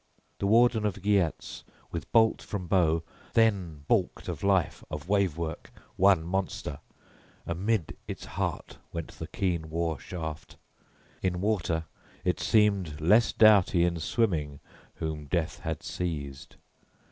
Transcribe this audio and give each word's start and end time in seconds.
The 0.39 0.47
warden 0.47 0.83
of 0.83 1.03
Geats, 1.03 1.63
with 1.91 2.11
bolt 2.11 2.41
from 2.41 2.65
bow, 2.65 3.03
then 3.33 3.83
balked 3.87 4.27
of 4.27 4.41
life, 4.41 4.83
of 4.89 5.07
wave 5.07 5.37
work, 5.37 5.69
one 5.95 6.23
monster, 6.23 6.79
amid 7.45 7.95
its 8.07 8.25
heart 8.25 8.79
went 8.91 9.11
the 9.11 9.27
keen 9.27 9.69
war 9.69 9.99
shaft; 9.99 10.55
in 11.21 11.39
water 11.39 11.85
it 12.25 12.39
seemed 12.39 12.99
less 12.99 13.31
doughty 13.31 13.85
in 13.85 13.99
swimming 13.99 14.59
whom 14.95 15.27
death 15.27 15.59
had 15.59 15.83
seized. 15.83 16.55